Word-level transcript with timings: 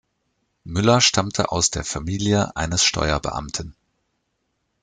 Müller 0.63 0.99
stammte 0.99 1.51
aus 1.51 1.69
der 1.69 1.83
Familie 1.83 2.55
eines 2.57 2.83
Steuerbeamten. 2.83 3.75